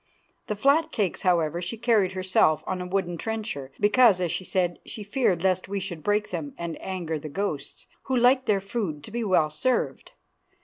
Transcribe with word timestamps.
The 0.47 0.55
flat 0.55 0.91
cakes, 0.91 1.21
however, 1.21 1.61
she 1.61 1.77
carried 1.77 2.13
herself 2.13 2.63
on 2.65 2.81
a 2.81 2.87
wooden 2.87 3.19
trencher, 3.19 3.71
because, 3.79 4.19
as 4.19 4.31
she 4.31 4.43
said, 4.43 4.79
she 4.83 5.03
feared 5.03 5.43
lest 5.43 5.67
we 5.67 5.79
should 5.79 6.01
break 6.01 6.31
them 6.31 6.55
and 6.57 6.75
anger 6.81 7.19
the 7.19 7.29
ghosts, 7.29 7.85
who 8.05 8.17
liked 8.17 8.47
their 8.47 8.61
food 8.61 9.03
to 9.03 9.11
be 9.11 9.23
well 9.23 9.51
served. 9.51 10.13